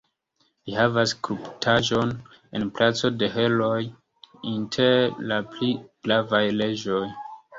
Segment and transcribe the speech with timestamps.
[0.67, 2.13] Li havas skulptaĵon
[2.59, 3.81] en Placo de Herooj
[4.53, 5.69] inter la pli
[6.09, 7.05] gravaj reĝoj.